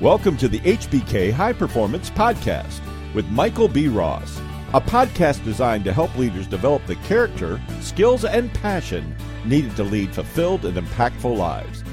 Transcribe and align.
Welcome 0.00 0.38
to 0.38 0.48
the 0.48 0.60
HBK 0.60 1.30
High 1.30 1.52
Performance 1.52 2.08
Podcast 2.08 2.80
with 3.12 3.28
Michael 3.28 3.68
B. 3.68 3.86
Ross, 3.86 4.40
a 4.72 4.80
podcast 4.80 5.44
designed 5.44 5.84
to 5.84 5.92
help 5.92 6.16
leaders 6.16 6.46
develop 6.46 6.86
the 6.86 6.96
character, 6.96 7.60
skills, 7.82 8.24
and 8.24 8.50
passion 8.54 9.14
needed 9.44 9.76
to 9.76 9.84
lead 9.84 10.14
fulfilled 10.14 10.64
and 10.64 10.78
impactful 10.78 11.36
lives. 11.36 11.84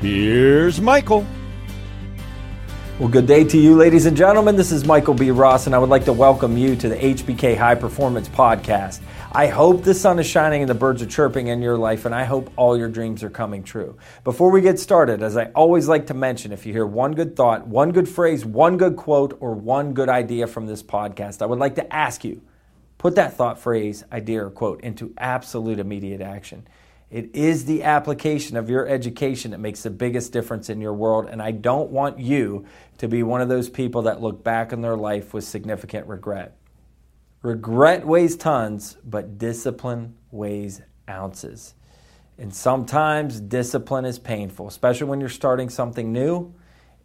Here's 0.00 0.80
Michael. 0.80 1.26
Well, 3.00 3.08
good 3.08 3.26
day 3.26 3.42
to 3.42 3.58
you, 3.58 3.74
ladies 3.74 4.06
and 4.06 4.16
gentlemen. 4.16 4.54
This 4.54 4.70
is 4.70 4.84
Michael 4.84 5.14
B. 5.14 5.32
Ross, 5.32 5.66
and 5.66 5.74
I 5.74 5.78
would 5.78 5.90
like 5.90 6.04
to 6.04 6.12
welcome 6.12 6.56
you 6.56 6.76
to 6.76 6.88
the 6.88 6.94
HBK 6.94 7.56
High 7.56 7.74
Performance 7.74 8.28
Podcast. 8.28 9.00
I 9.36 9.48
hope 9.48 9.82
the 9.82 9.92
sun 9.92 10.18
is 10.18 10.26
shining 10.26 10.62
and 10.62 10.70
the 10.70 10.74
birds 10.74 11.02
are 11.02 11.06
chirping 11.06 11.48
in 11.48 11.60
your 11.60 11.76
life, 11.76 12.06
and 12.06 12.14
I 12.14 12.24
hope 12.24 12.50
all 12.56 12.74
your 12.74 12.88
dreams 12.88 13.22
are 13.22 13.28
coming 13.28 13.62
true. 13.62 13.98
Before 14.24 14.50
we 14.50 14.62
get 14.62 14.80
started, 14.80 15.22
as 15.22 15.36
I 15.36 15.50
always 15.54 15.88
like 15.88 16.06
to 16.06 16.14
mention, 16.14 16.52
if 16.52 16.64
you 16.64 16.72
hear 16.72 16.86
one 16.86 17.12
good 17.12 17.36
thought, 17.36 17.66
one 17.66 17.92
good 17.92 18.08
phrase, 18.08 18.46
one 18.46 18.78
good 18.78 18.96
quote, 18.96 19.36
or 19.40 19.52
one 19.52 19.92
good 19.92 20.08
idea 20.08 20.46
from 20.46 20.66
this 20.66 20.82
podcast, 20.82 21.42
I 21.42 21.44
would 21.44 21.58
like 21.58 21.74
to 21.74 21.94
ask 21.94 22.24
you 22.24 22.40
put 22.96 23.16
that 23.16 23.36
thought, 23.36 23.58
phrase, 23.58 24.04
idea, 24.10 24.42
or 24.42 24.48
quote 24.48 24.80
into 24.80 25.12
absolute 25.18 25.80
immediate 25.80 26.22
action. 26.22 26.66
It 27.10 27.34
is 27.34 27.66
the 27.66 27.82
application 27.82 28.56
of 28.56 28.70
your 28.70 28.88
education 28.88 29.50
that 29.50 29.60
makes 29.60 29.82
the 29.82 29.90
biggest 29.90 30.32
difference 30.32 30.70
in 30.70 30.80
your 30.80 30.94
world, 30.94 31.26
and 31.30 31.42
I 31.42 31.50
don't 31.50 31.90
want 31.90 32.18
you 32.18 32.64
to 32.96 33.06
be 33.06 33.22
one 33.22 33.42
of 33.42 33.50
those 33.50 33.68
people 33.68 34.00
that 34.04 34.22
look 34.22 34.42
back 34.42 34.72
in 34.72 34.80
their 34.80 34.96
life 34.96 35.34
with 35.34 35.44
significant 35.44 36.06
regret. 36.06 36.56
Regret 37.46 38.04
weighs 38.04 38.34
tons, 38.34 38.96
but 39.04 39.38
discipline 39.38 40.16
weighs 40.32 40.82
ounces. 41.08 41.74
And 42.38 42.52
sometimes 42.52 43.40
discipline 43.40 44.04
is 44.04 44.18
painful, 44.18 44.66
especially 44.66 45.06
when 45.06 45.20
you're 45.20 45.28
starting 45.28 45.68
something 45.68 46.12
new. 46.12 46.52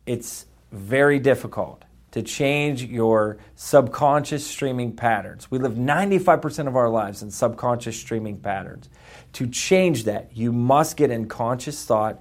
It's 0.07 0.47
very 0.71 1.19
difficult 1.19 1.85
to 2.13 2.23
change 2.23 2.83
your 2.83 3.37
subconscious 3.53 4.43
streaming 4.43 4.95
patterns. 4.95 5.51
We 5.51 5.59
live 5.59 5.73
95% 5.73 6.67
of 6.67 6.75
our 6.75 6.89
lives 6.89 7.21
in 7.21 7.29
subconscious 7.29 7.99
streaming 7.99 8.39
patterns. 8.39 8.89
To 9.33 9.45
change 9.45 10.05
that, 10.05 10.35
you 10.35 10.51
must 10.51 10.97
get 10.97 11.11
in 11.11 11.27
conscious 11.27 11.85
thought 11.85 12.19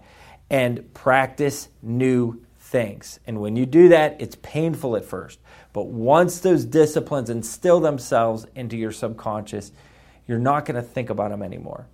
and 0.50 0.92
practice 0.92 1.70
new 1.80 2.44
things. 2.70 3.18
And 3.26 3.40
when 3.40 3.56
you 3.56 3.66
do 3.66 3.88
that, 3.88 4.16
it's 4.20 4.36
painful 4.42 4.96
at 4.96 5.04
first. 5.04 5.40
But 5.72 5.88
once 5.88 6.38
those 6.38 6.64
disciplines 6.64 7.28
instill 7.28 7.80
themselves 7.80 8.46
into 8.54 8.76
your 8.76 8.92
subconscious, 8.92 9.72
you're 10.26 10.38
not 10.38 10.64
going 10.64 10.76
to 10.76 10.82
think 10.82 11.10
about 11.10 11.30
them 11.30 11.42
anymore. 11.42 11.88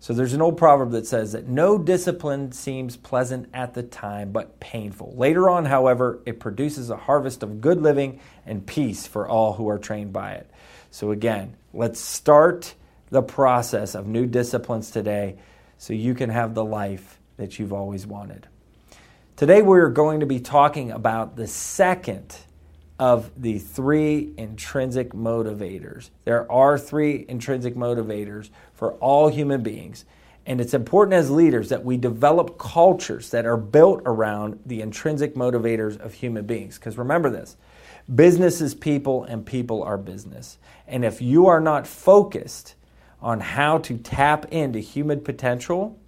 So 0.00 0.12
there's 0.12 0.34
an 0.34 0.42
old 0.42 0.58
proverb 0.58 0.90
that 0.90 1.06
says 1.06 1.32
that 1.32 1.46
no 1.46 1.78
discipline 1.78 2.52
seems 2.52 2.96
pleasant 2.96 3.48
at 3.54 3.74
the 3.74 3.82
time, 3.82 4.32
but 4.32 4.58
painful. 4.60 5.14
Later 5.16 5.48
on, 5.48 5.64
however, 5.64 6.20
it 6.26 6.40
produces 6.40 6.90
a 6.90 6.96
harvest 6.96 7.42
of 7.42 7.60
good 7.60 7.80
living 7.80 8.20
and 8.44 8.66
peace 8.66 9.06
for 9.06 9.28
all 9.28 9.52
who 9.52 9.68
are 9.68 9.78
trained 9.78 10.12
by 10.12 10.32
it. 10.32 10.50
So 10.90 11.12
again, 11.12 11.56
let's 11.72 12.00
start 12.00 12.74
the 13.10 13.22
process 13.22 13.94
of 13.94 14.06
new 14.06 14.26
disciplines 14.26 14.90
today 14.90 15.38
so 15.78 15.92
you 15.92 16.14
can 16.14 16.30
have 16.30 16.54
the 16.54 16.64
life 16.64 17.20
that 17.36 17.58
you've 17.58 17.72
always 17.72 18.06
wanted. 18.06 18.48
Today, 19.36 19.60
we're 19.60 19.90
going 19.90 20.20
to 20.20 20.26
be 20.26 20.40
talking 20.40 20.90
about 20.90 21.36
the 21.36 21.46
second 21.46 22.34
of 22.98 23.30
the 23.36 23.58
three 23.58 24.32
intrinsic 24.38 25.10
motivators. 25.12 26.08
There 26.24 26.50
are 26.50 26.78
three 26.78 27.26
intrinsic 27.28 27.74
motivators 27.74 28.48
for 28.72 28.94
all 28.94 29.28
human 29.28 29.62
beings. 29.62 30.06
And 30.46 30.58
it's 30.58 30.72
important 30.72 31.12
as 31.12 31.30
leaders 31.30 31.68
that 31.68 31.84
we 31.84 31.98
develop 31.98 32.56
cultures 32.56 33.28
that 33.28 33.44
are 33.44 33.58
built 33.58 34.00
around 34.06 34.58
the 34.64 34.80
intrinsic 34.80 35.34
motivators 35.34 36.00
of 36.00 36.14
human 36.14 36.46
beings. 36.46 36.78
Because 36.78 36.96
remember 36.96 37.28
this 37.28 37.58
business 38.14 38.62
is 38.62 38.74
people 38.74 39.24
and 39.24 39.44
people 39.44 39.82
are 39.82 39.98
business. 39.98 40.56
And 40.86 41.04
if 41.04 41.20
you 41.20 41.48
are 41.48 41.60
not 41.60 41.86
focused 41.86 42.74
on 43.20 43.40
how 43.40 43.80
to 43.80 43.98
tap 43.98 44.46
into 44.50 44.78
human 44.78 45.20
potential 45.20 45.98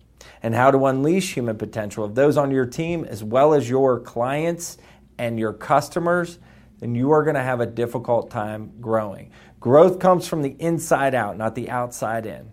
and 0.43 0.55
how 0.55 0.71
to 0.71 0.87
unleash 0.87 1.35
human 1.35 1.57
potential 1.57 2.05
of 2.05 2.15
those 2.15 2.37
on 2.37 2.51
your 2.51 2.67
team 2.67 3.05
as 3.05 3.23
well 3.23 3.55
as 3.55 3.69
your 3.69 4.01
clients 4.01 4.79
and 5.19 5.39
your 5.39 5.53
customers, 5.53 6.39
then 6.79 6.95
you 6.95 7.11
are 7.11 7.25
going 7.25 7.35
to 7.35 7.43
have 7.43 7.61
a 7.61 7.67
difficult 7.67 8.31
time 8.31 8.73
growing. 8.81 9.31
Growth 9.61 9.99
comes 9.99 10.29
from 10.29 10.43
the 10.43 10.57
inside 10.61 11.15
out, 11.15 11.37
not 11.37 11.55
the 11.55 11.69
outside 11.71 12.27
in. 12.27 12.53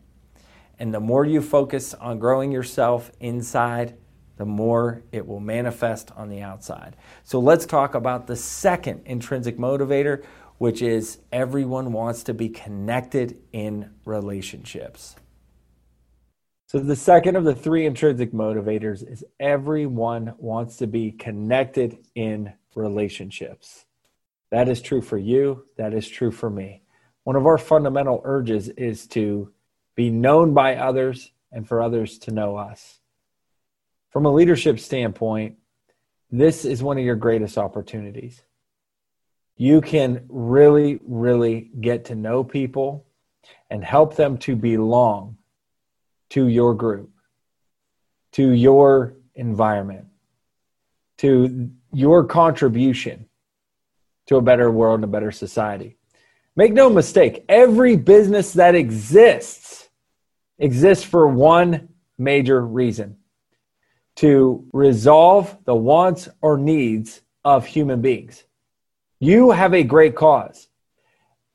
And 0.79 0.93
the 0.93 0.99
more 0.99 1.25
you 1.25 1.41
focus 1.41 1.93
on 1.93 2.19
growing 2.19 2.51
yourself 2.51 3.11
inside, 3.19 3.95
the 4.37 4.45
more 4.45 5.03
it 5.11 5.25
will 5.25 5.39
manifest 5.39 6.11
on 6.15 6.29
the 6.29 6.41
outside. 6.41 6.97
So 7.23 7.39
let's 7.39 7.65
talk 7.65 7.95
about 7.95 8.27
the 8.27 8.35
second 8.35 9.03
intrinsic 9.05 9.57
motivator, 9.57 10.23
which 10.57 10.81
is 10.81 11.19
everyone 11.31 11.93
wants 11.93 12.23
to 12.23 12.33
be 12.33 12.49
connected 12.49 13.37
in 13.53 13.91
relationships. 14.03 15.15
So, 16.75 16.81
the 16.81 16.93
second 16.97 17.37
of 17.37 17.45
the 17.45 17.55
three 17.55 17.85
intrinsic 17.85 18.33
motivators 18.33 19.09
is 19.09 19.23
everyone 19.39 20.33
wants 20.37 20.75
to 20.75 20.87
be 20.87 21.13
connected 21.13 21.99
in 22.15 22.51
relationships. 22.75 23.85
That 24.51 24.67
is 24.67 24.81
true 24.81 25.01
for 25.01 25.17
you. 25.17 25.67
That 25.77 25.93
is 25.93 26.05
true 26.05 26.31
for 26.31 26.49
me. 26.49 26.81
One 27.23 27.37
of 27.37 27.45
our 27.45 27.57
fundamental 27.57 28.19
urges 28.25 28.67
is 28.67 29.07
to 29.07 29.53
be 29.95 30.09
known 30.09 30.53
by 30.53 30.75
others 30.75 31.31
and 31.49 31.65
for 31.65 31.81
others 31.81 32.17
to 32.19 32.31
know 32.31 32.57
us. 32.57 32.99
From 34.09 34.25
a 34.25 34.33
leadership 34.33 34.77
standpoint, 34.77 35.55
this 36.29 36.65
is 36.65 36.83
one 36.83 36.97
of 36.97 37.05
your 37.05 37.15
greatest 37.15 37.57
opportunities. 37.57 38.41
You 39.55 39.79
can 39.79 40.25
really, 40.27 40.99
really 41.07 41.71
get 41.79 42.03
to 42.05 42.15
know 42.15 42.43
people 42.43 43.05
and 43.69 43.81
help 43.81 44.17
them 44.17 44.37
to 44.39 44.57
belong 44.57 45.37
to 46.29 46.47
your 46.47 46.73
group, 46.73 47.11
to 48.33 48.49
your 48.51 49.15
environment, 49.35 50.07
to 51.19 51.69
your 51.93 52.25
contribution 52.25 53.27
to 54.27 54.37
a 54.37 54.41
better 54.41 54.71
world 54.71 54.95
and 54.95 55.03
a 55.03 55.07
better 55.07 55.31
society. 55.31 55.97
Make 56.55 56.73
no 56.73 56.89
mistake, 56.89 57.45
every 57.49 57.95
business 57.95 58.53
that 58.53 58.75
exists 58.75 59.89
exists 60.57 61.03
for 61.03 61.27
one 61.27 61.89
major 62.17 62.65
reason 62.65 63.17
to 64.15 64.65
resolve 64.71 65.57
the 65.65 65.75
wants 65.75 66.29
or 66.41 66.57
needs 66.57 67.21
of 67.43 67.65
human 67.65 68.01
beings. 68.01 68.45
You 69.19 69.51
have 69.51 69.73
a 69.73 69.83
great 69.83 70.15
cause. 70.15 70.69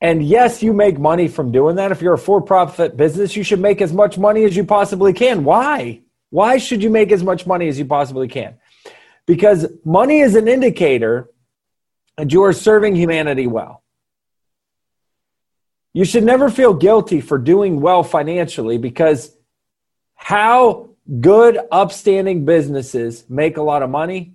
And 0.01 0.23
yes, 0.23 0.63
you 0.63 0.73
make 0.73 0.99
money 0.99 1.29
from 1.29 1.53
doing 1.53 1.77
that. 1.77 1.93
If 1.93 2.01
you're 2.01 2.15
a 2.15 2.19
for 2.19 2.41
profit 2.41 2.97
business, 2.97 3.37
you 3.37 3.43
should 3.43 3.61
make 3.61 3.83
as 3.83 3.93
much 3.93 4.17
money 4.17 4.45
as 4.45 4.57
you 4.57 4.65
possibly 4.65 5.13
can. 5.13 5.45
Why? 5.45 6.03
Why 6.31 6.59
should 6.59 6.83
you 6.83 6.91
make 6.91 7.13
as 7.13 7.23
much 7.23 7.47
money 7.47 7.69
as 7.69 7.79
you 7.79 7.85
possibly 7.85 8.29
can? 8.29 8.57
Because 9.27 9.67
money 9.85 10.21
is 10.21 10.35
an 10.37 10.49
indicator 10.49 11.29
and 12.17 12.33
you 12.33 12.45
are 12.45 12.53
serving 12.53 12.97
humanity 12.97 13.47
well. 13.47 13.83
You 15.93 16.05
should 16.05 16.25
never 16.25 16.51
feel 16.51 16.73
guilty 16.73 17.21
for 17.21 17.37
doing 17.37 17.81
well 17.81 18.03
financially 18.03 18.79
because 18.79 19.37
how 20.15 20.91
good, 21.21 21.59
upstanding 21.73 22.45
businesses 22.45 23.25
make 23.29 23.57
a 23.57 23.63
lot 23.63 23.83
of 23.83 23.91
money 23.91 24.35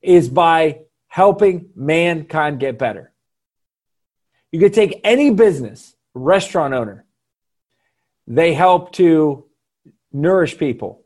is 0.00 0.28
by 0.28 0.80
helping 1.08 1.70
mankind 1.74 2.60
get 2.60 2.78
better. 2.78 3.12
You 4.52 4.60
could 4.60 4.74
take 4.74 5.00
any 5.04 5.30
business, 5.30 5.94
restaurant 6.14 6.74
owner, 6.74 7.04
they 8.26 8.54
help 8.54 8.92
to 8.92 9.44
nourish 10.12 10.56
people. 10.58 11.02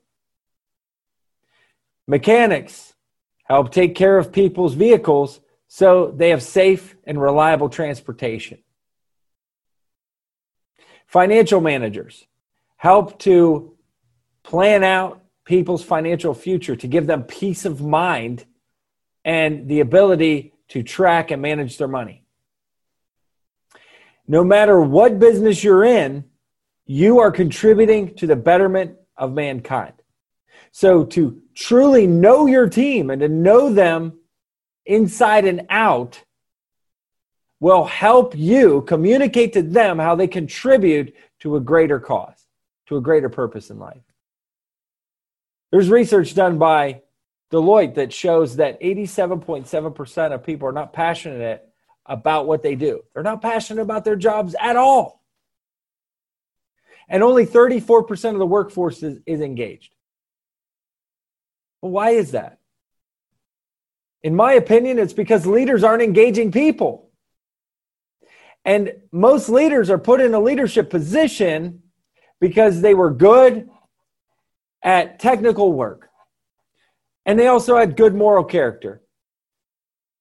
Mechanics, 2.06 2.94
help 3.44 3.72
take 3.72 3.94
care 3.94 4.19
of 4.19 4.32
people's 4.32 4.75
vehicles 4.75 5.40
so 5.69 6.12
they 6.14 6.31
have 6.31 6.43
safe 6.43 6.96
and 7.05 7.20
reliable 7.20 7.69
transportation. 7.69 8.58
Financial 11.06 11.61
managers 11.61 12.25
help 12.76 13.19
to 13.20 13.76
plan 14.43 14.82
out 14.82 15.22
people's 15.44 15.84
financial 15.84 16.34
future 16.34 16.75
to 16.76 16.87
give 16.87 17.06
them 17.06 17.22
peace 17.22 17.64
of 17.64 17.81
mind 17.81 18.44
and 19.25 19.69
the 19.69 19.81
ability 19.81 20.52
to 20.69 20.82
track 20.82 21.31
and 21.31 21.43
manage 21.43 21.78
their 21.78 21.88
money. 21.88 22.21
No 24.26 24.44
matter 24.44 24.80
what 24.80 25.19
business 25.19 25.62
you're 25.64 25.84
in, 25.84 26.24
you 26.86 27.20
are 27.20 27.30
contributing 27.30 28.14
to 28.16 28.26
the 28.26 28.36
betterment 28.36 28.96
of 29.16 29.32
mankind. 29.32 29.94
So 30.70 31.04
to 31.04 31.40
truly 31.54 32.06
know 32.06 32.46
your 32.46 32.69
team 32.69 33.10
and 33.10 33.20
to 33.20 33.28
know 33.28 33.72
them 33.72 34.19
inside 34.86 35.44
and 35.44 35.66
out 35.69 36.24
will 37.60 37.84
help 37.84 38.36
you 38.36 38.82
communicate 38.82 39.52
to 39.52 39.62
them 39.62 39.98
how 39.98 40.16
they 40.16 40.26
contribute 40.26 41.14
to 41.40 41.56
a 41.56 41.60
greater 41.60 42.00
cause, 42.00 42.46
to 42.86 42.96
a 42.96 43.00
greater 43.00 43.28
purpose 43.28 43.70
in 43.70 43.78
life. 43.78 44.02
There's 45.70 45.88
research 45.88 46.34
done 46.34 46.58
by 46.58 47.02
Deloitte 47.52 47.94
that 47.94 48.12
shows 48.12 48.56
that 48.56 48.80
87.7% 48.80 50.32
of 50.32 50.44
people 50.44 50.69
are 50.69 50.72
not 50.72 50.92
passionate 50.92 51.71
about 52.06 52.46
what 52.46 52.62
they 52.62 52.75
do. 52.75 53.02
They're 53.12 53.22
not 53.22 53.43
passionate 53.43 53.82
about 53.82 54.04
their 54.04 54.16
jobs 54.16 54.54
at 54.60 54.76
all. 54.76 55.22
And 57.08 57.22
only 57.22 57.46
34% 57.46 58.32
of 58.32 58.38
the 58.38 58.46
workforce 58.46 59.02
is, 59.02 59.19
is 59.26 59.40
engaged. 59.40 59.94
Why 61.81 62.10
is 62.10 62.32
that? 62.32 62.58
In 64.22 64.37
my 64.37 64.52
opinion, 64.52 64.99
it's 64.99 65.12
because 65.12 65.46
leaders 65.46 65.82
aren't 65.82 66.02
engaging 66.02 66.52
people. 66.52 67.10
And 68.64 68.93
most 69.10 69.48
leaders 69.48 69.90
are 69.90 69.98
put 69.98 70.20
in 70.20 70.34
a 70.34 70.40
leadership 70.40 70.90
position 70.90 71.82
because 72.40 72.81
they 72.81 72.94
were 72.94 73.10
good 73.10 73.69
at 74.82 75.19
technical 75.19 75.72
work. 75.72 76.08
And 77.26 77.38
they 77.38 77.48
also 77.48 77.76
had 77.76 77.96
good 77.96 78.14
moral 78.14 78.44
character. 78.44 79.02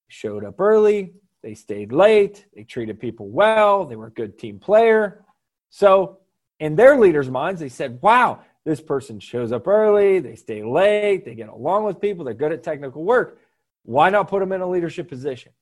Showed 0.08 0.44
up 0.44 0.60
early, 0.60 1.14
they 1.44 1.54
stayed 1.54 1.92
late, 1.92 2.46
they 2.56 2.64
treated 2.64 3.00
people 3.00 3.28
well, 3.30 3.86
they 3.86 3.96
were 3.96 4.08
a 4.08 4.12
good 4.12 4.38
team 4.38 4.60
player. 4.60 5.26
So, 5.70 6.20
in 6.60 6.76
their 6.76 6.98
leaders' 6.98 7.30
minds, 7.30 7.60
they 7.60 7.70
said, 7.70 8.00
wow, 8.02 8.42
this 8.66 8.80
person 8.80 9.20
shows 9.20 9.52
up 9.52 9.68
early, 9.68 10.20
they 10.20 10.36
stay 10.36 10.64
late, 10.64 11.26
they 11.26 11.34
get 11.34 11.50
along 11.50 11.86
with 11.86 12.00
people, 12.00 12.24
they're 12.24 12.36
good 12.36 12.52
at 12.52 12.64
technical 12.64 13.04
work. 13.04 13.40
Why 13.84 14.10
not 14.10 14.28
put 14.28 14.42
them 14.42 14.52
in 14.52 14.62
a 14.62 14.70
leadership 14.70 15.10
position? 15.10 15.54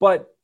But 0.00 0.34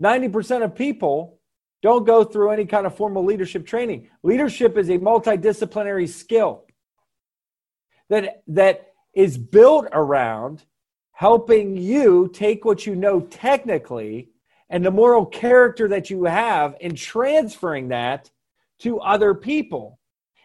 90% 0.00 0.62
of 0.62 0.74
people 0.74 1.40
don't 1.82 2.06
go 2.06 2.22
through 2.22 2.50
any 2.50 2.64
kind 2.64 2.86
of 2.86 2.94
formal 2.94 3.24
leadership 3.24 3.66
training. 3.66 4.08
Leadership 4.22 4.78
is 4.78 4.88
a 4.88 4.98
multidisciplinary 4.98 6.08
skill 6.08 6.64
that, 8.08 8.42
that 8.46 8.92
is 9.14 9.36
built 9.36 9.88
around 9.92 10.64
helping 11.12 11.76
you 11.76 12.28
take 12.32 12.64
what 12.64 12.86
you 12.86 12.96
know 12.96 13.20
technically 13.20 14.28
and 14.68 14.84
the 14.84 14.90
moral 14.90 15.26
character 15.26 15.86
that 15.88 16.10
you 16.10 16.24
have 16.24 16.74
and 16.80 16.96
transferring 16.96 17.88
that 17.88 18.30
to 18.78 18.98
other 19.00 19.34
people 19.34 19.98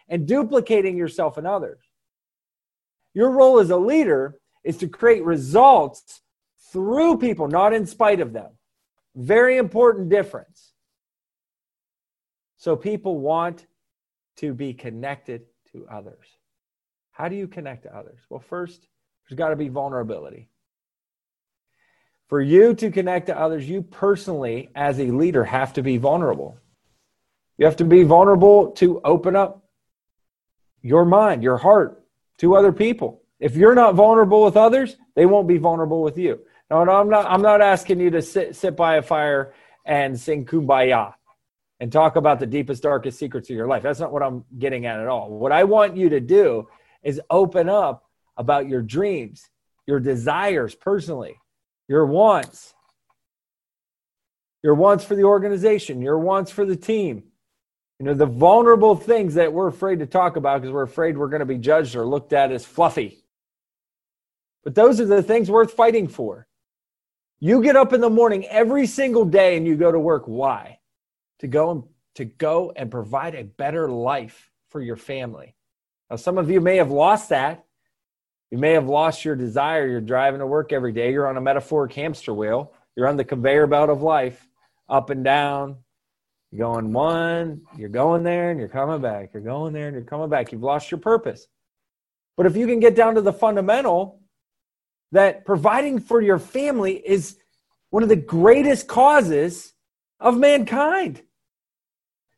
and 0.08 0.26
duplicating 0.26 0.96
yourself 0.96 1.38
in 1.38 1.46
others. 1.46 1.82
Your 3.14 3.30
role 3.30 3.58
as 3.58 3.70
a 3.70 3.76
leader 3.76 4.38
is 4.64 4.76
to 4.78 4.88
create 4.88 5.24
results 5.24 6.20
through 6.72 7.18
people, 7.18 7.48
not 7.48 7.72
in 7.72 7.86
spite 7.86 8.20
of 8.20 8.32
them. 8.32 8.50
Very 9.16 9.56
important 9.56 10.10
difference. 10.10 10.72
So 12.58 12.76
people 12.76 13.18
want 13.18 13.66
to 14.36 14.52
be 14.52 14.74
connected 14.74 15.42
to 15.72 15.86
others. 15.90 16.26
How 17.12 17.28
do 17.28 17.34
you 17.34 17.48
connect 17.48 17.84
to 17.84 17.96
others? 17.96 18.20
Well, 18.28 18.40
first, 18.40 18.86
there's 19.28 19.38
got 19.38 19.48
to 19.48 19.56
be 19.56 19.68
vulnerability. 19.68 20.48
For 22.28 22.40
you 22.40 22.74
to 22.74 22.90
connect 22.90 23.26
to 23.26 23.38
others, 23.38 23.68
you 23.68 23.82
personally, 23.82 24.68
as 24.74 25.00
a 25.00 25.10
leader, 25.10 25.44
have 25.44 25.72
to 25.74 25.82
be 25.82 25.96
vulnerable. 25.96 26.58
You 27.56 27.64
have 27.64 27.76
to 27.76 27.84
be 27.84 28.02
vulnerable 28.02 28.72
to 28.72 29.00
open 29.02 29.34
up 29.34 29.64
your 30.82 31.04
mind, 31.04 31.42
your 31.42 31.56
heart 31.56 32.04
to 32.38 32.54
other 32.54 32.72
people. 32.72 33.22
If 33.40 33.56
you're 33.56 33.74
not 33.74 33.94
vulnerable 33.94 34.44
with 34.44 34.56
others, 34.56 34.96
they 35.14 35.26
won't 35.26 35.48
be 35.48 35.58
vulnerable 35.58 36.02
with 36.02 36.18
you. 36.18 36.40
No, 36.70 36.84
no, 36.84 36.92
I'm 36.92 37.08
not. 37.08 37.26
I'm 37.26 37.42
not 37.42 37.62
asking 37.62 37.98
you 37.98 38.10
to 38.10 38.20
sit 38.20 38.54
sit 38.54 38.76
by 38.76 38.96
a 38.96 39.02
fire 39.02 39.54
and 39.86 40.18
sing 40.18 40.44
kumbaya 40.44 41.14
and 41.80 41.90
talk 41.90 42.16
about 42.16 42.40
the 42.40 42.46
deepest, 42.46 42.82
darkest 42.82 43.18
secrets 43.18 43.48
of 43.48 43.56
your 43.56 43.66
life. 43.66 43.82
That's 43.82 44.00
not 44.00 44.12
what 44.12 44.22
I'm 44.22 44.44
getting 44.58 44.84
at 44.84 45.00
at 45.00 45.06
all. 45.06 45.30
What 45.30 45.52
I 45.52 45.64
want 45.64 45.96
you 45.96 46.10
to 46.10 46.20
do 46.20 46.68
is 47.02 47.20
open 47.30 47.68
up 47.68 48.04
about 48.36 48.68
your 48.68 48.82
dreams, 48.82 49.48
your 49.86 49.98
desires 49.98 50.74
personally, 50.74 51.38
your 51.88 52.06
wants, 52.06 52.74
your 54.62 54.74
wants 54.74 55.04
for 55.04 55.14
the 55.14 55.24
organization, 55.24 56.02
your 56.02 56.18
wants 56.18 56.50
for 56.50 56.64
the 56.64 56.76
team. 56.76 57.24
You 57.98 58.06
know, 58.06 58.14
the 58.14 58.26
vulnerable 58.26 58.94
things 58.94 59.34
that 59.34 59.52
we're 59.52 59.66
afraid 59.66 59.98
to 59.98 60.06
talk 60.06 60.36
about 60.36 60.60
because 60.60 60.72
we're 60.72 60.82
afraid 60.82 61.18
we're 61.18 61.28
going 61.28 61.40
to 61.40 61.46
be 61.46 61.58
judged 61.58 61.96
or 61.96 62.06
looked 62.06 62.32
at 62.32 62.52
as 62.52 62.64
fluffy. 62.64 63.24
But 64.62 64.76
those 64.76 65.00
are 65.00 65.06
the 65.06 65.22
things 65.22 65.50
worth 65.50 65.72
fighting 65.72 66.06
for. 66.06 66.46
You 67.40 67.62
get 67.62 67.74
up 67.74 67.92
in 67.92 68.00
the 68.00 68.10
morning 68.10 68.46
every 68.46 68.86
single 68.86 69.24
day 69.24 69.56
and 69.56 69.66
you 69.66 69.76
go 69.76 69.90
to 69.90 69.98
work. 69.98 70.24
Why? 70.26 70.78
To 71.40 71.48
go 71.48 71.70
and 71.70 71.82
to 72.16 72.24
go 72.24 72.72
and 72.74 72.90
provide 72.90 73.36
a 73.36 73.44
better 73.44 73.88
life 73.88 74.50
for 74.70 74.80
your 74.80 74.96
family. 74.96 75.54
Now, 76.10 76.16
some 76.16 76.36
of 76.36 76.50
you 76.50 76.60
may 76.60 76.76
have 76.76 76.90
lost 76.90 77.28
that. 77.28 77.64
You 78.50 78.58
may 78.58 78.72
have 78.72 78.88
lost 78.88 79.24
your 79.24 79.36
desire. 79.36 79.86
You're 79.86 80.00
driving 80.00 80.40
to 80.40 80.46
work 80.46 80.72
every 80.72 80.92
day. 80.92 81.12
You're 81.12 81.28
on 81.28 81.36
a 81.36 81.40
metaphoric 81.40 81.92
hamster 81.92 82.32
wheel. 82.32 82.72
You're 82.96 83.08
on 83.08 83.16
the 83.16 83.24
conveyor 83.24 83.66
belt 83.66 83.90
of 83.90 84.02
life, 84.02 84.48
up 84.88 85.10
and 85.10 85.22
down. 85.22 85.76
You're 86.50 86.66
going 86.66 86.92
one, 86.92 87.62
you're 87.76 87.90
going 87.90 88.22
there, 88.22 88.50
and 88.50 88.58
you're 88.58 88.68
coming 88.68 89.02
back. 89.02 89.34
You're 89.34 89.42
going 89.42 89.74
there, 89.74 89.88
and 89.88 89.94
you're 89.94 90.04
coming 90.04 90.30
back. 90.30 90.50
You've 90.50 90.62
lost 90.62 90.90
your 90.90 90.98
purpose. 90.98 91.46
But 92.36 92.46
if 92.46 92.56
you 92.56 92.66
can 92.66 92.80
get 92.80 92.96
down 92.96 93.16
to 93.16 93.20
the 93.20 93.32
fundamental, 93.32 94.20
that 95.12 95.44
providing 95.44 96.00
for 96.00 96.20
your 96.20 96.38
family 96.38 96.94
is 96.94 97.38
one 97.90 98.02
of 98.02 98.08
the 98.08 98.16
greatest 98.16 98.88
causes 98.88 99.74
of 100.20 100.38
mankind. 100.38 101.22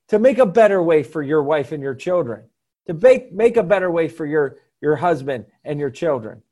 To 0.09 0.19
make 0.19 0.39
a 0.39 0.47
better 0.47 0.83
way 0.83 1.05
for 1.05 1.23
your 1.23 1.43
wife 1.43 1.71
and 1.71 1.81
your 1.81 1.95
children, 1.95 2.43
to 2.89 2.95
make, 2.95 3.33
make 3.33 3.57
a 3.57 3.63
better 3.63 3.93
way 3.93 4.09
for 4.09 4.27
your, 4.27 4.57
your 4.81 4.97
husband 4.97 5.47
and 5.65 5.79
your 5.79 5.91
children, 5.91 6.43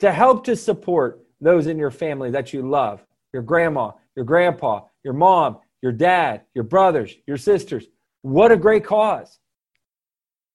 to 0.00 0.12
help 0.12 0.44
to 0.44 0.56
support 0.56 1.24
those 1.40 1.66
in 1.66 1.78
your 1.78 1.90
family 1.90 2.30
that 2.30 2.52
you 2.52 2.62
love 2.62 3.04
your 3.32 3.42
grandma, 3.42 3.92
your 4.14 4.24
grandpa, 4.24 4.80
your 5.04 5.12
mom, 5.12 5.58
your 5.82 5.92
dad, 5.92 6.42
your 6.54 6.64
brothers, 6.64 7.14
your 7.26 7.36
sisters. 7.36 7.84
What 8.22 8.50
a 8.50 8.56
great 8.56 8.84
cause. 8.84 9.38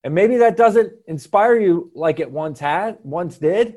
And 0.04 0.16
maybe 0.16 0.38
that 0.38 0.58
doesn't 0.58 0.94
inspire 1.08 1.60
you 1.60 1.92
like 1.94 2.20
it 2.20 2.32
once 2.32 2.60
had, 2.60 2.98
once 3.04 3.38
did, 3.38 3.76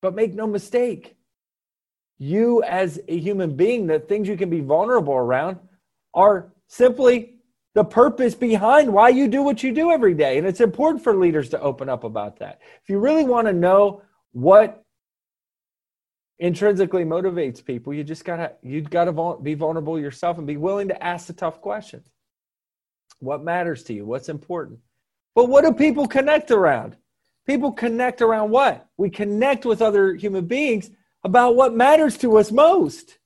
but 0.00 0.14
make 0.14 0.34
no 0.34 0.46
mistake, 0.46 1.16
you 2.18 2.62
as 2.62 3.00
a 3.08 3.18
human 3.18 3.56
being, 3.56 3.86
the 3.86 3.98
things 3.98 4.28
you 4.28 4.36
can 4.36 4.50
be 4.50 4.60
vulnerable 4.60 5.14
around 5.14 5.58
are 6.14 6.52
simply 6.68 7.31
the 7.74 7.84
purpose 7.84 8.34
behind 8.34 8.92
why 8.92 9.08
you 9.08 9.28
do 9.28 9.42
what 9.42 9.62
you 9.62 9.72
do 9.72 9.90
every 9.90 10.14
day. 10.14 10.38
And 10.38 10.46
it's 10.46 10.60
important 10.60 11.02
for 11.02 11.16
leaders 11.16 11.48
to 11.50 11.60
open 11.60 11.88
up 11.88 12.04
about 12.04 12.38
that. 12.38 12.60
If 12.82 12.88
you 12.88 12.98
really 12.98 13.24
want 13.24 13.46
to 13.46 13.52
know 13.52 14.02
what 14.32 14.84
intrinsically 16.38 17.04
motivates 17.04 17.64
people, 17.64 17.94
you 17.94 18.04
just 18.04 18.24
gotta 18.24 18.52
you've 18.62 18.90
gotta 18.90 19.40
be 19.42 19.54
vulnerable 19.54 19.98
yourself 19.98 20.38
and 20.38 20.46
be 20.46 20.56
willing 20.56 20.88
to 20.88 21.02
ask 21.02 21.26
the 21.26 21.32
tough 21.32 21.60
questions. 21.60 22.06
What 23.20 23.44
matters 23.44 23.84
to 23.84 23.94
you? 23.94 24.04
What's 24.04 24.28
important? 24.28 24.80
But 25.34 25.48
what 25.48 25.64
do 25.64 25.72
people 25.72 26.06
connect 26.06 26.50
around? 26.50 26.96
People 27.46 27.72
connect 27.72 28.20
around 28.20 28.50
what? 28.50 28.86
We 28.96 29.08
connect 29.08 29.64
with 29.64 29.80
other 29.80 30.14
human 30.14 30.46
beings 30.46 30.90
about 31.24 31.56
what 31.56 31.74
matters 31.74 32.18
to 32.18 32.36
us 32.36 32.52
most. 32.52 33.18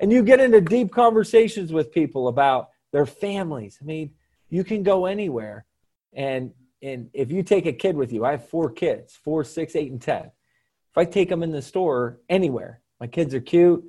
And 0.00 0.12
you 0.12 0.22
get 0.22 0.40
into 0.40 0.60
deep 0.60 0.92
conversations 0.92 1.72
with 1.72 1.92
people 1.92 2.28
about 2.28 2.68
their 2.92 3.06
families. 3.06 3.78
I 3.80 3.84
mean, 3.84 4.12
you 4.48 4.64
can 4.64 4.82
go 4.82 5.06
anywhere. 5.06 5.66
And 6.12 6.52
and 6.80 7.10
if 7.12 7.32
you 7.32 7.42
take 7.42 7.66
a 7.66 7.72
kid 7.72 7.96
with 7.96 8.12
you, 8.12 8.24
I 8.24 8.32
have 8.32 8.48
four 8.48 8.70
kids, 8.70 9.16
four, 9.16 9.42
six, 9.42 9.74
eight, 9.74 9.90
and 9.90 10.00
ten. 10.00 10.24
If 10.24 10.96
I 10.96 11.04
take 11.04 11.28
them 11.28 11.42
in 11.42 11.50
the 11.50 11.62
store 11.62 12.20
anywhere, 12.28 12.80
my 13.00 13.06
kids 13.08 13.34
are 13.34 13.40
cute. 13.40 13.84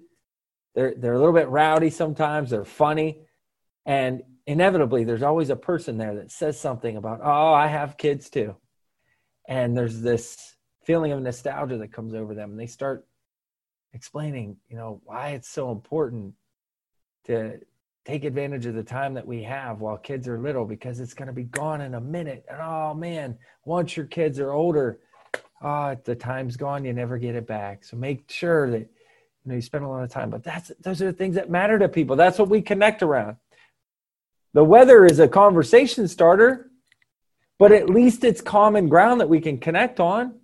They're 0.76 0.94
they're 0.96 1.14
a 1.14 1.20
little 1.20 1.34
bit 1.34 1.50
rowdy 1.50 1.90
sometimes, 1.90 2.50
they're 2.50 2.66
funny. 2.66 3.22
And 3.86 4.24
inevitably 4.46 5.04
there's 5.04 5.24
always 5.24 5.50
a 5.50 5.56
person 5.56 5.98
there 5.98 6.16
that 6.16 6.32
says 6.32 6.60
something 6.60 6.98
about, 6.98 7.22
oh, 7.24 7.54
I 7.54 7.68
have 7.68 7.98
kids 7.98 8.30
too 8.30 8.56
and 9.50 9.76
there's 9.76 10.00
this 10.00 10.56
feeling 10.86 11.12
of 11.12 11.22
nostalgia 11.22 11.78
that 11.78 11.92
comes 11.92 12.14
over 12.14 12.34
them 12.34 12.52
and 12.52 12.60
they 12.60 12.68
start 12.68 13.06
explaining 13.94 14.56
you 14.70 14.78
know 14.78 15.02
why 15.04 15.30
it's 15.30 15.50
so 15.50 15.72
important 15.72 16.34
to 17.26 17.60
take 18.06 18.24
advantage 18.24 18.66
of 18.66 18.76
the 18.76 18.84
time 18.84 19.14
that 19.14 19.26
we 19.26 19.44
have 19.44 19.80
while 19.80 19.98
kids 19.98 20.28
are 20.28 20.40
little 20.40 20.66
because 20.66 21.00
it's 21.00 21.14
going 21.14 21.28
to 21.28 21.34
be 21.34 21.44
gone 21.44 21.82
in 21.82 21.96
a 21.96 22.02
minute 22.02 22.46
and 22.50 22.60
oh 22.62 22.94
man 22.94 23.38
once 23.66 23.96
your 23.96 24.06
kids 24.06 24.40
are 24.40 24.52
older 24.52 25.00
oh 25.62 25.96
the 26.06 26.16
time's 26.16 26.58
gone 26.58 26.86
you 26.86 26.94
never 26.94 27.18
get 27.18 27.36
it 27.36 27.46
back 27.46 27.84
so 27.84 27.98
make 27.98 28.30
sure 28.32 28.70
that 28.72 28.80
you 28.80 28.88
know 29.46 29.56
you 29.56 29.62
spend 29.62 29.84
a 29.84 29.88
lot 29.88 30.04
of 30.04 30.10
time 30.10 30.30
but 30.30 30.44
that's 30.44 30.72
those 30.82 31.02
are 31.02 31.06
the 31.06 31.14
things 31.14 31.36
that 31.36 31.50
matter 31.50 31.78
to 31.78 31.90
people 31.90 32.16
that's 32.16 32.40
what 32.40 32.50
we 32.50 32.62
connect 32.62 33.04
around 33.04 33.36
the 34.54 34.64
weather 34.64 35.06
is 35.06 35.20
a 35.20 35.28
conversation 35.28 36.08
starter 36.08 36.70
but 37.60 37.74
at 37.74 37.90
least 37.90 38.24
it's 38.24 38.42
common 38.42 38.88
ground 38.88 39.20
that 39.20 39.30
we 39.30 39.42
can 39.42 39.60
connect 39.60 40.00
on. 40.00 40.40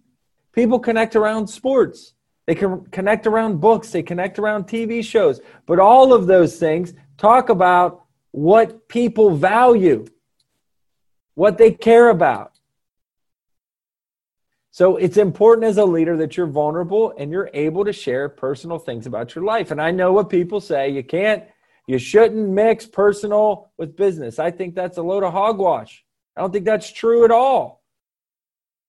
People 0.51 0.77
connect 0.77 1.15
around 1.15 1.47
sports. 1.47 2.13
They 2.45 2.53
can 2.53 2.85
connect 2.87 3.25
around 3.25 3.59
books. 3.59 3.89
They 3.89 4.03
connect 4.03 4.37
around 4.37 4.65
TV 4.65 5.03
shows. 5.03 5.39
But 5.65 5.79
all 5.79 6.13
of 6.13 6.27
those 6.27 6.59
things 6.59 6.93
talk 7.17 7.49
about 7.49 8.03
what 8.31 8.87
people 8.87 9.35
value, 9.35 10.05
what 11.35 11.57
they 11.57 11.71
care 11.71 12.09
about. 12.09 12.51
So 14.71 14.97
it's 14.97 15.15
important 15.15 15.67
as 15.67 15.77
a 15.77 15.85
leader 15.85 16.17
that 16.17 16.35
you're 16.35 16.47
vulnerable 16.47 17.13
and 17.17 17.31
you're 17.31 17.49
able 17.53 17.85
to 17.85 17.93
share 17.93 18.27
personal 18.27 18.77
things 18.77 19.07
about 19.07 19.33
your 19.33 19.45
life. 19.45 19.71
And 19.71 19.81
I 19.81 19.91
know 19.91 20.11
what 20.11 20.29
people 20.29 20.59
say 20.59 20.89
you 20.89 21.01
can't, 21.01 21.45
you 21.87 21.97
shouldn't 21.97 22.49
mix 22.49 22.85
personal 22.85 23.71
with 23.77 23.95
business. 23.95 24.37
I 24.37 24.51
think 24.51 24.75
that's 24.75 24.97
a 24.97 25.01
load 25.01 25.23
of 25.23 25.31
hogwash. 25.31 26.03
I 26.35 26.41
don't 26.41 26.51
think 26.51 26.65
that's 26.65 26.91
true 26.91 27.23
at 27.23 27.31
all. 27.31 27.83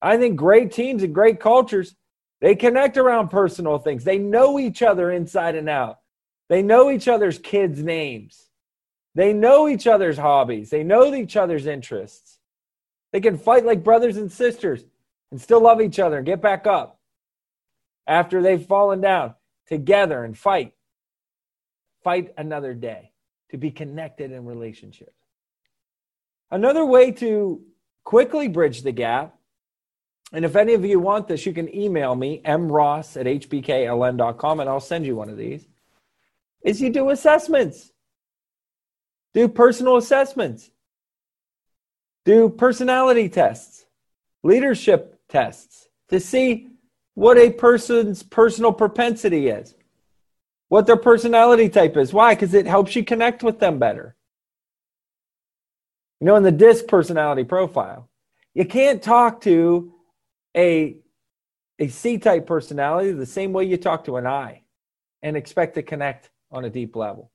I 0.02 0.16
think 0.16 0.34
great 0.36 0.72
teams 0.72 1.04
and 1.04 1.14
great 1.14 1.38
cultures, 1.38 1.94
they 2.40 2.56
connect 2.56 2.96
around 2.96 3.28
personal 3.28 3.78
things. 3.78 4.02
They 4.02 4.18
know 4.18 4.58
each 4.58 4.82
other 4.82 5.12
inside 5.12 5.54
and 5.54 5.68
out. 5.68 5.98
They 6.48 6.62
know 6.62 6.90
each 6.90 7.08
other's 7.08 7.38
kids' 7.38 7.82
names. 7.82 8.46
They 9.14 9.32
know 9.32 9.68
each 9.68 9.86
other's 9.86 10.18
hobbies. 10.18 10.70
They 10.70 10.84
know 10.84 11.14
each 11.14 11.36
other's 11.36 11.66
interests. 11.66 12.38
They 13.12 13.20
can 13.20 13.38
fight 13.38 13.64
like 13.64 13.82
brothers 13.82 14.16
and 14.16 14.30
sisters 14.30 14.84
and 15.30 15.40
still 15.40 15.60
love 15.60 15.80
each 15.80 15.98
other 15.98 16.18
and 16.18 16.26
get 16.26 16.42
back 16.42 16.66
up 16.66 17.00
after 18.06 18.42
they've 18.42 18.64
fallen 18.64 19.00
down 19.00 19.34
together 19.66 20.22
and 20.22 20.36
fight. 20.36 20.74
Fight 22.04 22.32
another 22.36 22.74
day 22.74 23.12
to 23.50 23.56
be 23.56 23.70
connected 23.70 24.30
in 24.30 24.44
relationships. 24.44 25.12
Another 26.50 26.84
way 26.84 27.10
to 27.12 27.62
quickly 28.04 28.48
bridge 28.48 28.82
the 28.82 28.92
gap, 28.92 29.36
and 30.32 30.44
if 30.44 30.54
any 30.56 30.74
of 30.74 30.84
you 30.84 31.00
want 31.00 31.26
this, 31.26 31.46
you 31.46 31.52
can 31.52 31.74
email 31.74 32.14
me, 32.14 32.40
mross 32.44 33.18
at 33.18 33.26
hbkln.com, 33.26 34.60
and 34.60 34.68
I'll 34.68 34.80
send 34.80 35.06
you 35.06 35.16
one 35.16 35.28
of 35.28 35.36
these, 35.36 35.66
is 36.62 36.80
you 36.80 36.90
do 36.90 37.10
assessments. 37.10 37.92
Do 39.34 39.48
personal 39.48 39.96
assessments. 39.96 40.70
Do 42.24 42.48
personality 42.48 43.28
tests, 43.28 43.86
leadership 44.42 45.20
tests 45.28 45.88
to 46.08 46.18
see 46.18 46.68
what 47.14 47.38
a 47.38 47.50
person's 47.50 48.22
personal 48.22 48.72
propensity 48.72 49.48
is, 49.48 49.74
what 50.68 50.86
their 50.86 50.96
personality 50.96 51.68
type 51.68 51.96
is. 51.96 52.12
Why? 52.12 52.34
Because 52.34 52.52
it 52.52 52.66
helps 52.66 52.96
you 52.96 53.04
connect 53.04 53.42
with 53.42 53.58
them 53.58 53.78
better. 53.78 54.16
You 56.20 56.26
know, 56.26 56.36
in 56.36 56.42
the 56.42 56.52
DISC 56.52 56.88
personality 56.88 57.44
profile, 57.44 58.08
you 58.54 58.64
can't 58.64 59.02
talk 59.02 59.42
to 59.42 59.92
a, 60.56 60.96
a 61.78 61.88
C 61.88 62.18
type 62.18 62.46
personality 62.46 63.12
the 63.12 63.26
same 63.26 63.52
way 63.52 63.64
you 63.64 63.76
talk 63.76 64.04
to 64.06 64.16
an 64.16 64.26
I 64.26 64.62
and 65.22 65.36
expect 65.36 65.74
to 65.74 65.82
connect 65.82 66.30
on 66.50 66.64
a 66.64 66.70
deep 66.70 66.96
level. 66.96 67.30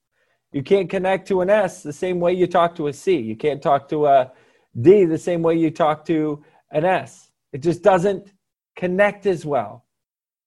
You 0.51 0.63
can't 0.63 0.89
connect 0.89 1.27
to 1.29 1.41
an 1.41 1.49
S 1.49 1.81
the 1.83 1.93
same 1.93 2.19
way 2.19 2.33
you 2.33 2.47
talk 2.47 2.75
to 2.75 2.87
a 2.87 2.93
C. 2.93 3.17
You 3.17 3.35
can't 3.35 3.61
talk 3.61 3.87
to 3.89 4.05
a 4.05 4.31
D 4.79 5.05
the 5.05 5.17
same 5.17 5.41
way 5.41 5.55
you 5.55 5.71
talk 5.71 6.05
to 6.05 6.43
an 6.71 6.85
S. 6.85 7.31
It 7.53 7.61
just 7.61 7.81
doesn't 7.81 8.33
connect 8.75 9.25
as 9.25 9.45
well. 9.45 9.85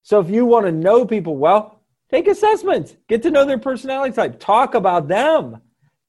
So 0.02 0.20
if 0.20 0.28
you 0.28 0.44
want 0.44 0.66
to 0.66 0.72
know 0.72 1.06
people 1.06 1.36
well, 1.36 1.80
take 2.10 2.28
assessments, 2.28 2.96
get 3.08 3.22
to 3.22 3.30
know 3.30 3.44
their 3.44 3.58
personality 3.58 4.14
type, 4.14 4.38
talk 4.38 4.74
about 4.74 5.08
them, 5.08 5.60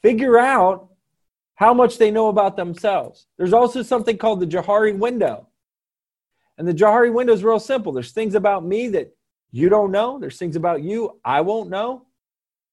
figure 0.01 0.37
out 0.37 0.89
how 1.55 1.73
much 1.73 1.97
they 1.97 2.11
know 2.11 2.27
about 2.27 2.57
themselves. 2.57 3.27
There's 3.37 3.53
also 3.53 3.81
something 3.81 4.17
called 4.17 4.41
the 4.41 4.47
Johari 4.47 4.97
window. 4.97 5.47
And 6.57 6.67
the 6.67 6.73
Johari 6.73 7.13
window 7.13 7.33
is 7.33 7.43
real 7.43 7.59
simple. 7.59 7.93
There's 7.93 8.11
things 8.11 8.35
about 8.35 8.65
me 8.65 8.89
that 8.89 9.15
you 9.51 9.69
don't 9.69 9.91
know, 9.91 10.19
there's 10.19 10.37
things 10.37 10.57
about 10.57 10.83
you 10.83 11.19
I 11.23 11.39
won't 11.41 11.69
know, 11.69 12.04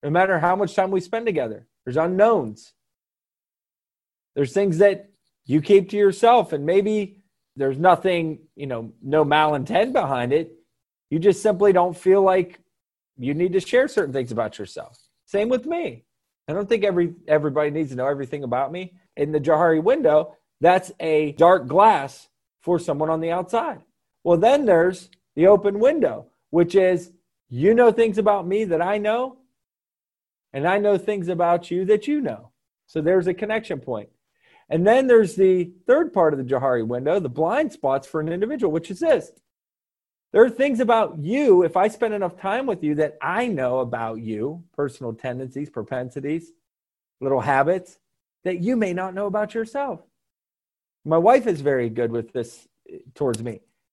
no 0.03 0.11
matter 0.11 0.39
how 0.39 0.57
much 0.57 0.75
time 0.75 0.91
we 0.91 1.01
spend 1.01 1.27
together. 1.27 1.67
There's 1.85 1.97
unknowns. 1.97 2.73
There's 4.35 4.53
things 4.53 4.79
that 4.79 5.11
you 5.45 5.61
keep 5.61 5.91
to 5.91 5.97
yourself, 5.97 6.53
and 6.53 6.65
maybe 6.65 7.23
there's 7.57 7.79
nothing, 7.79 8.41
you 8.57 8.67
know, 8.67 8.93
no 9.03 9.25
malintent 9.25 9.93
behind 9.93 10.33
it. 10.33 10.53
You 11.11 11.19
just 11.19 11.43
simply 11.43 11.73
don't 11.73 11.97
feel 11.97 12.23
like 12.23 12.61
you 13.19 13.35
need 13.35 13.53
to 13.53 13.61
share 13.61 13.89
certain 13.89 14.13
things 14.13 14.33
about 14.33 14.59
yourself. 14.59 14.99
Same 15.27 15.49
with 15.49 15.67
me. 15.67 16.05
I 16.49 16.55
don't 16.55 16.69
think 16.69 16.85
every 16.85 17.15
everybody 17.29 17.71
needs 17.71 17.91
to 17.91 17.97
know 17.97 18.07
everything 18.07 18.43
about 18.45 18.73
me. 18.73 18.95
In 19.17 19.33
the 19.33 19.41
Johari 19.41 19.83
window, 19.83 20.37
that's 20.61 20.91
a 20.99 21.33
dark 21.33 21.67
glass 21.67 22.29
for 22.63 22.79
someone 22.79 23.11
on 23.11 23.21
the 23.21 23.31
outside. 23.31 23.83
Well, 24.25 24.39
then 24.39 24.65
there's 24.65 25.11
the 25.37 25.47
open 25.47 25.79
window, 25.79 26.27
which 26.51 26.75
is 26.75 27.13
you 27.49 27.75
know 27.75 27.93
things 27.93 28.19
about 28.19 28.47
me 28.47 28.65
that 28.65 28.81
I 28.81 28.99
know, 28.99 29.39
and 30.53 30.67
I 30.67 30.79
know 30.79 30.99
things 30.99 31.29
about 31.29 31.71
you 31.71 31.85
that 31.87 32.07
you 32.07 32.21
know. 32.21 32.51
So 32.87 33.01
there's 33.01 33.27
a 33.27 33.35
connection 33.35 33.81
point. 33.81 34.11
And 34.69 34.87
then 34.87 35.07
there's 35.07 35.35
the 35.35 35.73
third 35.87 36.13
part 36.13 36.33
of 36.33 36.39
the 36.39 36.45
Johari 36.45 36.87
window, 36.87 37.21
the 37.21 37.29
blind 37.29 37.73
spots 37.73 38.07
for 38.07 38.21
an 38.21 38.29
individual, 38.29 38.73
which 38.73 38.91
is 38.91 39.01
this. 39.01 39.31
There 40.33 40.43
are 40.43 40.51
things 40.51 40.81
about 40.81 41.19
you, 41.19 41.63
if 41.63 41.77
I 41.77 41.89
spend 41.89 42.15
enough 42.15 42.41
time 42.41 42.65
with 42.65 42.83
you, 42.83 42.95
that 42.95 43.19
I 43.21 43.49
know 43.49 43.81
about 43.81 44.21
you, 44.21 44.65
personal 44.75 45.13
tendencies, 45.13 45.69
propensities, 45.69 46.53
little 47.21 47.41
habits, 47.41 47.99
that 48.45 48.61
you 48.61 48.77
may 48.77 48.95
not 48.95 49.15
know 49.15 49.27
about 49.27 49.55
yourself. 49.55 50.01
My 51.05 51.19
wife 51.19 51.47
is 51.47 51.61
very 51.61 51.91
good 51.91 52.11
with 52.11 52.33
this 52.33 52.67
eh, 52.91 52.99
towards 53.15 53.43
me. 53.43 53.53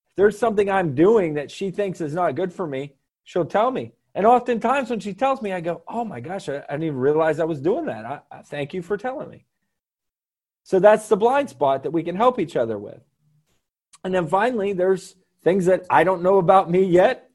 If 0.09 0.15
there's 0.15 0.39
something 0.39 0.69
I'm 0.69 0.95
doing 0.95 1.33
that 1.33 1.51
she 1.51 1.71
thinks 1.71 1.99
is 1.99 2.13
not 2.13 2.35
good 2.35 2.53
for 2.53 2.65
me, 2.65 2.95
she'll 3.23 3.45
tell 3.45 3.69
me. 3.69 3.91
And 4.15 4.25
oftentimes 4.25 4.89
when 4.89 4.99
she 4.99 5.13
tells 5.13 5.41
me, 5.41 5.53
I 5.53 5.61
go, 5.61 5.83
Oh 5.87 6.03
my 6.03 6.19
gosh, 6.19 6.49
I, 6.49 6.57
I 6.57 6.71
didn't 6.71 6.83
even 6.83 6.97
realize 6.97 7.39
I 7.39 7.45
was 7.45 7.61
doing 7.61 7.85
that. 7.85 8.05
I, 8.05 8.21
I 8.31 8.41
thank 8.41 8.73
you 8.73 8.81
for 8.81 8.97
telling 8.97 9.29
me. 9.29 9.45
So 10.63 10.79
that's 10.79 11.07
the 11.07 11.17
blind 11.17 11.49
spot 11.49 11.83
that 11.83 11.91
we 11.91 12.03
can 12.03 12.15
help 12.15 12.39
each 12.39 12.55
other 12.55 12.77
with. 12.77 13.01
And 14.03 14.13
then 14.13 14.27
finally, 14.27 14.73
there's 14.73 15.15
things 15.43 15.65
that 15.65 15.85
I 15.89 16.03
don't 16.03 16.21
know 16.21 16.37
about 16.37 16.69
me 16.69 16.83
yet, 16.83 17.29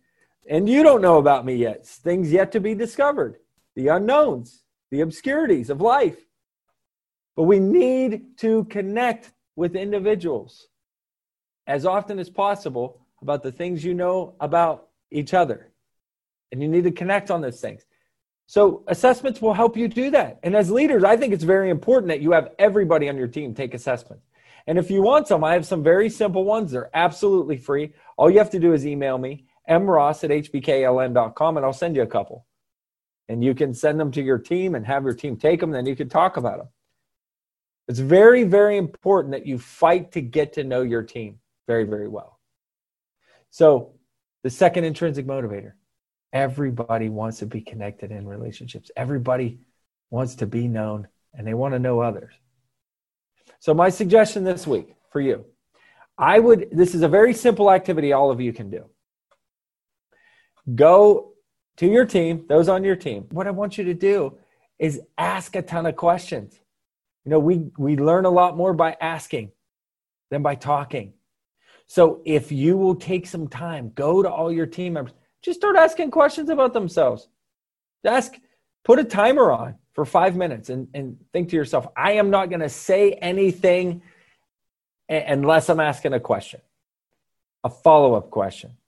and 0.48 0.68
you 0.68 0.82
don't 0.82 1.02
know 1.02 1.18
about 1.18 1.44
me 1.44 1.54
yet, 1.54 1.86
things 1.86 2.32
yet 2.32 2.52
to 2.52 2.60
be 2.60 2.74
discovered, 2.74 3.36
the 3.74 3.88
unknowns, 3.88 4.62
the 4.90 5.00
obscurities 5.00 5.70
of 5.70 5.80
life. 5.80 6.18
But 7.36 7.44
we 7.44 7.58
need 7.58 8.38
to 8.38 8.64
connect 8.64 9.32
with 9.56 9.74
individuals 9.74 10.68
as 11.66 11.86
often 11.86 12.18
as 12.18 12.30
possible 12.30 13.00
about 13.22 13.42
the 13.42 13.52
things 13.52 13.84
you 13.84 13.94
know 13.94 14.34
about 14.38 14.88
each 15.10 15.34
other. 15.34 15.72
And 16.54 16.62
you 16.62 16.68
need 16.68 16.84
to 16.84 16.92
connect 16.92 17.32
on 17.32 17.40
those 17.40 17.60
things. 17.60 17.84
So 18.46 18.84
assessments 18.86 19.42
will 19.42 19.54
help 19.54 19.76
you 19.76 19.88
do 19.88 20.08
that. 20.12 20.38
And 20.44 20.54
as 20.54 20.70
leaders, 20.70 21.02
I 21.02 21.16
think 21.16 21.34
it's 21.34 21.42
very 21.42 21.68
important 21.68 22.10
that 22.10 22.20
you 22.20 22.30
have 22.30 22.50
everybody 22.60 23.08
on 23.08 23.16
your 23.16 23.26
team 23.26 23.54
take 23.54 23.74
assessments. 23.74 24.28
And 24.68 24.78
if 24.78 24.88
you 24.88 25.02
want 25.02 25.26
some, 25.26 25.42
I 25.42 25.54
have 25.54 25.66
some 25.66 25.82
very 25.82 26.08
simple 26.08 26.44
ones. 26.44 26.70
They're 26.70 26.90
absolutely 26.94 27.56
free. 27.56 27.92
All 28.16 28.30
you 28.30 28.38
have 28.38 28.50
to 28.50 28.60
do 28.60 28.72
is 28.72 28.86
email 28.86 29.18
me, 29.18 29.46
mross 29.68 30.22
at 30.22 30.30
hbkln.com, 30.30 31.56
and 31.56 31.66
I'll 31.66 31.72
send 31.72 31.96
you 31.96 32.02
a 32.02 32.06
couple. 32.06 32.46
And 33.28 33.42
you 33.42 33.52
can 33.52 33.74
send 33.74 33.98
them 33.98 34.12
to 34.12 34.22
your 34.22 34.38
team 34.38 34.76
and 34.76 34.86
have 34.86 35.02
your 35.02 35.14
team 35.14 35.36
take 35.36 35.58
them, 35.58 35.72
then 35.72 35.86
you 35.86 35.96
can 35.96 36.08
talk 36.08 36.36
about 36.36 36.58
them. 36.58 36.68
It's 37.88 37.98
very, 37.98 38.44
very 38.44 38.76
important 38.76 39.32
that 39.32 39.44
you 39.44 39.58
fight 39.58 40.12
to 40.12 40.20
get 40.20 40.52
to 40.52 40.62
know 40.62 40.82
your 40.82 41.02
team 41.02 41.40
very, 41.66 41.82
very 41.82 42.06
well. 42.06 42.38
So, 43.50 43.96
the 44.44 44.50
second 44.50 44.84
intrinsic 44.84 45.26
motivator 45.26 45.72
Everybody 46.34 47.08
wants 47.08 47.38
to 47.38 47.46
be 47.46 47.62
connected 47.62 48.10
in 48.10 48.26
relationships. 48.26 48.90
Everybody 48.96 49.60
wants 50.10 50.34
to 50.36 50.46
be 50.46 50.68
known 50.68 51.08
and 51.32 51.46
they 51.46 51.54
want 51.54 51.72
to 51.74 51.78
know 51.78 52.00
others. 52.00 52.34
So, 53.60 53.72
my 53.72 53.88
suggestion 53.88 54.44
this 54.44 54.66
week 54.66 54.94
for 55.10 55.20
you 55.20 55.46
I 56.18 56.38
would, 56.38 56.68
this 56.70 56.94
is 56.94 57.02
a 57.02 57.08
very 57.08 57.34
simple 57.34 57.70
activity 57.70 58.12
all 58.12 58.30
of 58.30 58.40
you 58.40 58.52
can 58.52 58.70
do. 58.70 58.84
Go 60.74 61.32
to 61.76 61.86
your 61.86 62.04
team, 62.04 62.44
those 62.48 62.68
on 62.68 62.84
your 62.84 62.96
team. 62.96 63.26
What 63.30 63.46
I 63.46 63.50
want 63.50 63.78
you 63.78 63.84
to 63.84 63.94
do 63.94 64.38
is 64.78 65.00
ask 65.18 65.56
a 65.56 65.62
ton 65.62 65.86
of 65.86 65.96
questions. 65.96 66.58
You 67.24 67.30
know, 67.30 67.38
we, 67.38 67.70
we 67.78 67.96
learn 67.96 68.26
a 68.26 68.30
lot 68.30 68.56
more 68.56 68.74
by 68.74 68.96
asking 69.00 69.52
than 70.30 70.42
by 70.42 70.54
talking. 70.54 71.14
So 71.86 72.22
if 72.24 72.52
you 72.52 72.76
will 72.76 72.94
take 72.94 73.26
some 73.26 73.48
time, 73.48 73.92
go 73.94 74.22
to 74.22 74.30
all 74.30 74.52
your 74.52 74.66
team 74.66 74.94
members, 74.94 75.14
just 75.44 75.60
start 75.60 75.76
asking 75.76 76.10
questions 76.10 76.48
about 76.48 76.72
themselves. 76.72 77.28
Ask, 78.02 78.34
put 78.82 78.98
a 78.98 79.04
timer 79.04 79.52
on 79.52 79.76
for 79.92 80.06
five 80.06 80.36
minutes 80.36 80.70
and, 80.70 80.88
and 80.94 81.18
think 81.32 81.50
to 81.50 81.56
yourself, 81.56 81.86
I 81.94 82.12
am 82.12 82.30
not 82.30 82.48
going 82.48 82.60
to 82.60 82.68
say 82.70 83.12
anything 83.12 84.02
unless 85.08 85.68
I'm 85.68 85.80
asking 85.80 86.14
a 86.14 86.20
question, 86.20 86.60
a 87.62 87.68
follow 87.68 88.14
up 88.14 88.30
question. 88.30 88.78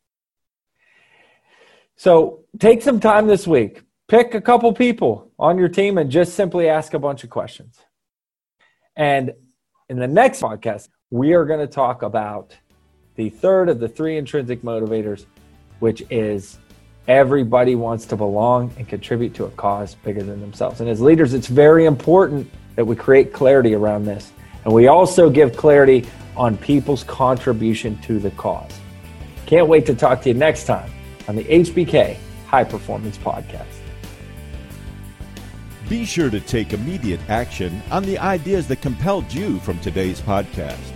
So 1.96 2.44
take 2.58 2.80
some 2.80 3.00
time 3.00 3.26
this 3.26 3.46
week. 3.46 3.82
Pick 4.08 4.34
a 4.34 4.40
couple 4.40 4.72
people 4.72 5.30
on 5.38 5.58
your 5.58 5.68
team 5.68 5.98
and 5.98 6.10
just 6.10 6.34
simply 6.34 6.68
ask 6.68 6.94
a 6.94 6.98
bunch 6.98 7.22
of 7.22 7.28
questions. 7.28 7.78
And 8.94 9.34
in 9.90 9.98
the 9.98 10.08
next 10.08 10.40
podcast, 10.40 10.88
we 11.10 11.34
are 11.34 11.44
going 11.44 11.60
to 11.60 11.66
talk 11.66 12.02
about 12.02 12.56
the 13.14 13.28
third 13.28 13.68
of 13.68 13.78
the 13.78 13.88
three 13.88 14.16
intrinsic 14.16 14.62
motivators 14.62 15.26
which 15.80 16.02
is 16.10 16.58
everybody 17.08 17.74
wants 17.74 18.06
to 18.06 18.16
belong 18.16 18.72
and 18.78 18.88
contribute 18.88 19.34
to 19.34 19.44
a 19.44 19.50
cause 19.50 19.94
bigger 19.96 20.22
than 20.22 20.40
themselves. 20.40 20.80
And 20.80 20.88
as 20.88 21.00
leaders, 21.00 21.34
it's 21.34 21.46
very 21.46 21.84
important 21.84 22.50
that 22.74 22.84
we 22.84 22.96
create 22.96 23.32
clarity 23.32 23.74
around 23.74 24.04
this. 24.04 24.32
And 24.64 24.72
we 24.72 24.88
also 24.88 25.30
give 25.30 25.56
clarity 25.56 26.06
on 26.36 26.56
people's 26.56 27.04
contribution 27.04 27.98
to 28.02 28.18
the 28.18 28.30
cause. 28.32 28.72
Can't 29.46 29.68
wait 29.68 29.86
to 29.86 29.94
talk 29.94 30.22
to 30.22 30.30
you 30.30 30.34
next 30.34 30.64
time 30.64 30.90
on 31.28 31.36
the 31.36 31.44
HBK 31.44 32.18
High 32.48 32.64
Performance 32.64 33.16
Podcast. 33.18 33.64
Be 35.88 36.04
sure 36.04 36.30
to 36.30 36.40
take 36.40 36.72
immediate 36.72 37.20
action 37.28 37.80
on 37.92 38.02
the 38.02 38.18
ideas 38.18 38.66
that 38.68 38.80
compelled 38.80 39.32
you 39.32 39.60
from 39.60 39.78
today's 39.78 40.20
podcast. 40.20 40.95